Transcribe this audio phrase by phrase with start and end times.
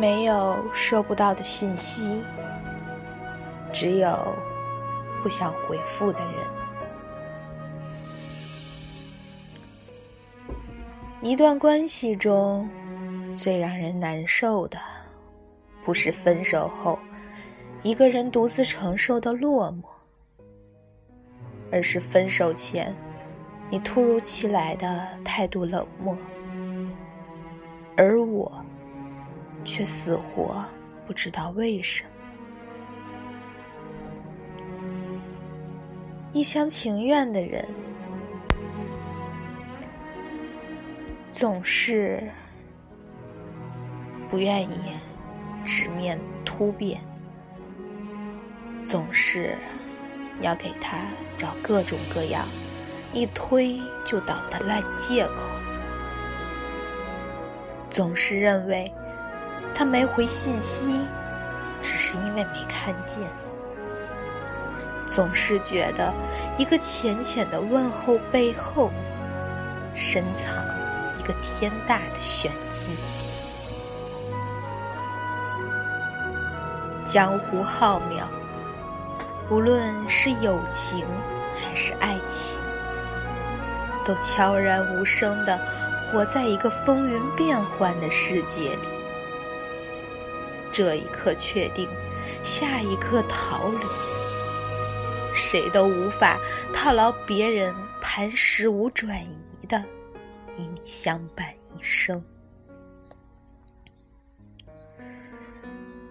[0.00, 2.22] 没有收不到的信息，
[3.70, 4.34] 只有
[5.22, 6.30] 不想回复的人。
[11.20, 12.66] 一段关系中，
[13.36, 14.78] 最让人难受的，
[15.84, 16.98] 不是分手后
[17.82, 19.84] 一个人独自承受的落寞，
[21.70, 22.96] 而是分手前
[23.68, 26.16] 你突如其来的态度冷漠，
[27.98, 28.50] 而我
[29.64, 30.64] 却死活
[31.06, 32.10] 不知道为什么。
[36.32, 37.66] 一厢情愿的人。
[41.32, 42.28] 总是
[44.28, 44.78] 不愿意
[45.64, 47.00] 直面突变，
[48.82, 49.56] 总是
[50.42, 50.98] 要给他
[51.38, 52.44] 找各种各样
[53.14, 55.48] 一推就倒的烂借口，
[57.88, 58.92] 总是认为
[59.74, 61.00] 他没回信息
[61.82, 63.28] 只是因为没看见，
[65.08, 66.12] 总是觉得
[66.58, 68.90] 一个浅浅的问候背后
[69.94, 70.64] 深藏。
[71.18, 72.92] 一个天大的玄机。
[77.04, 78.24] 江湖浩渺，
[79.50, 81.04] 无论是友情
[81.62, 82.56] 还是爱情，
[84.02, 85.58] 都悄然无声的
[86.10, 88.99] 活在一个风云变幻的世界里。
[90.72, 91.88] 这一刻确定，
[92.42, 93.86] 下一刻逃离，
[95.34, 96.38] 谁都无法
[96.74, 99.82] 套牢别人磐石无转移的。
[100.56, 102.22] 与你相伴一生。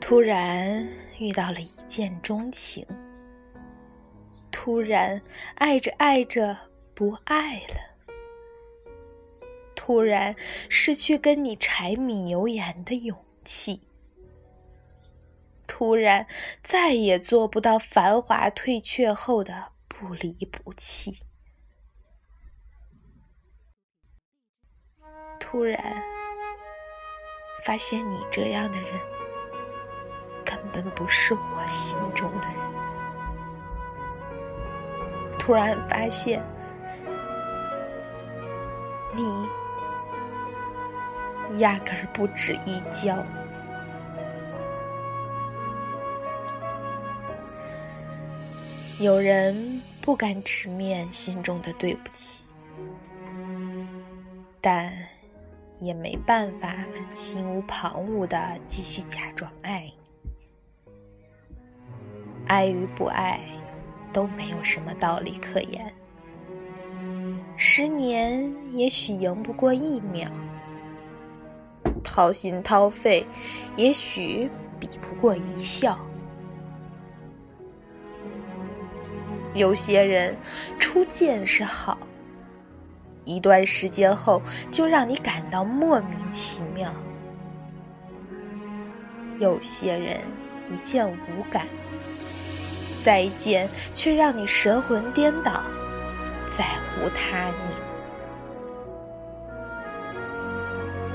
[0.00, 0.86] 突然
[1.18, 2.84] 遇到了一见钟情，
[4.50, 5.22] 突然
[5.54, 6.56] 爱着爱着
[6.92, 8.94] 不爱了，
[9.76, 10.34] 突然
[10.68, 13.80] 失去跟你柴米油盐的勇气，
[15.74, 16.26] 突然
[16.62, 21.16] 再也做不到繁华退却后的不离不弃。
[25.40, 26.02] 突然
[27.64, 29.00] 发现，你这样的人
[30.44, 32.58] 根本不是我心中的人。
[35.38, 36.44] 突然发现，
[39.14, 39.48] 你
[41.60, 43.16] 压根儿不值一交。
[49.02, 52.44] 有人不敢直面心中的对不起，
[54.60, 54.92] 但。
[55.80, 56.76] 也没办法
[57.12, 59.80] 心无旁骛的继续假装爱
[60.86, 60.94] 你，
[62.46, 63.40] 爱与不爱
[64.12, 65.92] 都没有什么道理可言。
[67.56, 70.30] 十年也许赢不过一秒，
[72.04, 73.26] 掏心掏肺
[73.76, 74.48] 也许
[74.78, 75.98] 比不过一笑。
[79.54, 80.36] 有些人
[80.78, 81.98] 初见是好。
[83.24, 86.92] 一段时间后，就让你感到莫名其妙。
[89.38, 90.20] 有些人
[90.70, 91.66] 一见无感，
[93.04, 95.62] 再见却让你神魂颠倒，
[96.58, 96.64] 再
[97.00, 97.56] 无他念。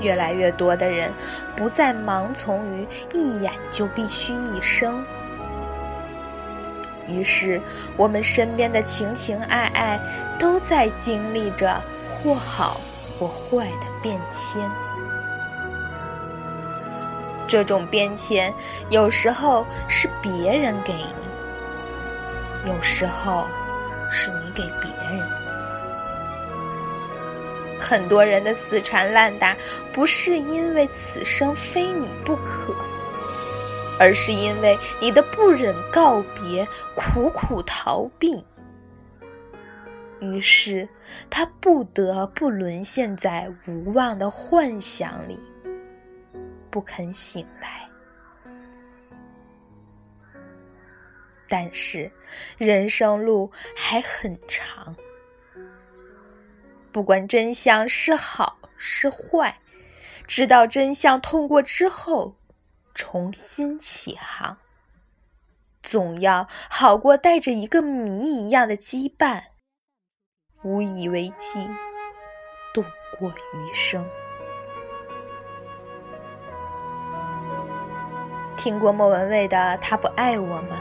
[0.00, 1.10] 越来越多的人
[1.56, 5.04] 不再盲从于一眼就必须一生，
[7.08, 7.60] 于是
[7.96, 10.00] 我们身边的情情爱爱
[10.38, 11.82] 都在经历着。
[12.20, 12.80] 或好
[13.16, 14.68] 或坏的变迁，
[17.46, 18.52] 这种变迁
[18.90, 23.46] 有时候是别人给你，有时候
[24.10, 25.24] 是你给别人。
[27.78, 29.56] 很多人的死缠烂打，
[29.92, 32.74] 不是因为此生非你不可，
[33.98, 38.44] 而是因为你的不忍告别，苦苦逃避。
[40.20, 40.88] 于是，
[41.30, 45.38] 他不得不沦陷在无望的幻想里，
[46.70, 47.88] 不肯醒来。
[51.48, 52.10] 但是，
[52.56, 54.94] 人生路还很长，
[56.92, 59.56] 不管真相是好是坏，
[60.26, 62.34] 知道真相痛过之后，
[62.98, 64.56] 重新起航，
[65.84, 69.40] 总要好过带着一个谜一样的羁绊。
[70.64, 71.64] 无以为继，
[72.74, 72.84] 度
[73.16, 74.04] 过余生。
[78.56, 80.76] 听过莫文蔚的《他不爱我》吗？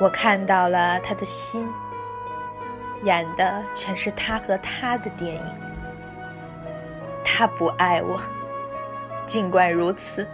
[0.00, 1.68] 我看到了他的心，
[3.02, 5.54] 演的全是他和他的电影。
[7.24, 8.20] 他不爱我，
[9.30, 10.26] 尽管如此，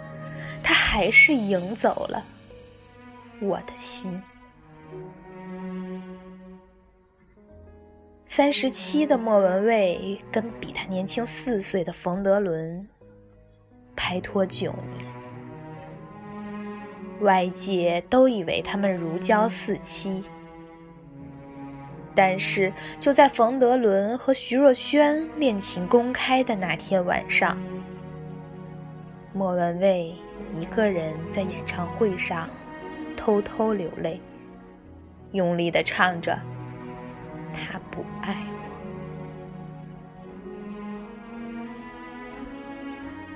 [0.62, 2.24] 他还是赢走了
[3.42, 4.22] 我的心。
[8.26, 12.88] 三十七的莫文蔚跟比他年轻四岁的冯德伦
[13.94, 15.04] 拍拖九年，
[17.20, 20.24] 外界都以为他们如胶似漆。
[22.14, 27.58] 但是就在冯德伦和徐若瑄恋情公开的那天晚上，
[29.36, 30.14] 莫文蔚
[30.58, 32.48] 一个人在演唱会上
[33.14, 34.18] 偷偷流泪，
[35.32, 36.38] 用力的唱着。
[37.52, 38.56] 他不爱我。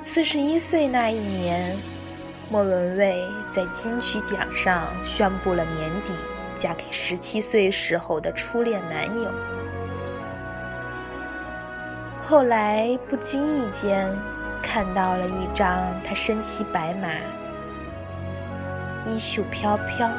[0.00, 1.76] 四十一岁那一年，
[2.50, 6.14] 莫文蔚在金曲奖上宣布了年底
[6.56, 9.31] 嫁给十七岁时候的初恋男友。
[12.23, 14.11] 后来不经意间
[14.62, 17.08] 看到了一张他身骑白马、
[19.10, 20.10] 衣袖飘飘、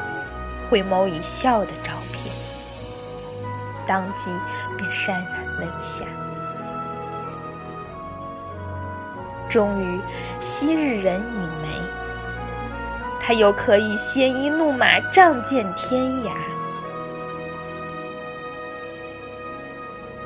[0.69, 2.33] 回眸一笑的照片。
[3.87, 4.31] 当即
[4.77, 6.05] 便潸然了一下。
[9.49, 9.99] 终于，
[10.39, 11.81] 昔日人已没，
[13.19, 16.31] 他又可以鲜衣怒马，仗剑天涯。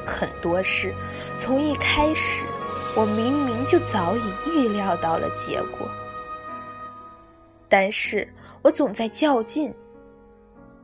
[0.06, 0.94] 很多事，
[1.38, 2.44] 从一开始，
[2.98, 5.86] 我明明就早已预料到了结果，
[7.68, 8.26] 但是
[8.62, 9.74] 我总在较劲，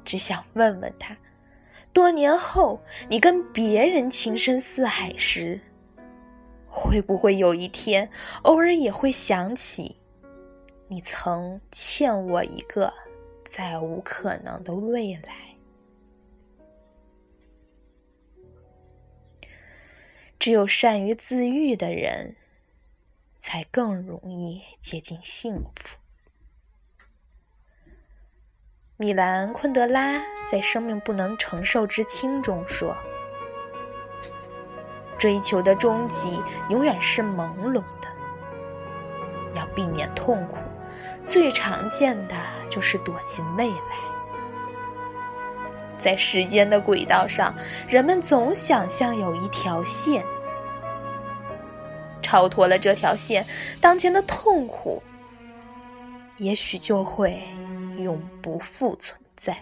[0.04, 1.16] 只想问问他。
[1.94, 5.60] 多年后，你跟别人情深似海时，
[6.68, 8.10] 会不会有一天，
[8.44, 9.96] 偶尔也会想起，
[10.90, 12.94] 你曾欠我一个
[13.50, 15.56] 再无可能的未来？
[20.42, 22.36] 只有善于自愈的人，
[23.38, 25.98] 才更容易接近幸福。
[28.98, 32.98] 米兰昆德拉在《生命不能承受之轻》中说
[35.20, 38.08] ：“追求的终极永远是朦胧的。
[39.54, 40.58] 要避免痛苦，
[41.24, 42.36] 最常见的
[42.68, 44.11] 就是躲进未来。
[46.02, 47.56] 在时间的轨道上，
[47.88, 50.22] 人们总想象有一条线，
[52.22, 53.46] 超脱了这条线，
[53.80, 55.02] 当前的痛苦
[56.36, 57.42] 也许就会。”
[57.98, 59.56] 永不复存在。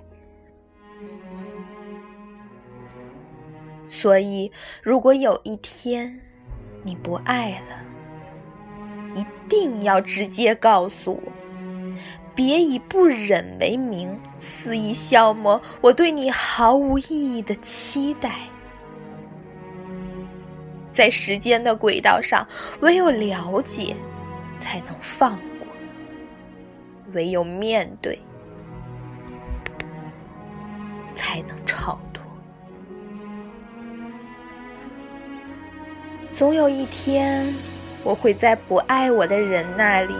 [3.90, 4.52] 所以，
[4.82, 6.22] 如果有一天
[6.84, 7.84] 你不爱了，
[9.16, 11.32] 一定要直接告诉我，
[12.40, 18.32] 别以不忍为名，肆意消磨我对你毫无意义的期待。
[20.94, 22.48] 在时间的轨道上，
[22.80, 23.94] 唯有了解，
[24.58, 25.68] 才能放过；
[27.12, 28.18] 唯有面对。
[31.18, 32.24] 才能超脱。
[36.32, 37.54] 总有一天，
[38.02, 40.16] 我会在不爱我的人那里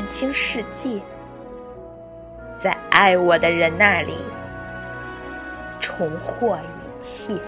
[0.00, 0.98] 看清世界，
[2.58, 4.16] 在爱我的人那里
[5.78, 7.38] 重获一切。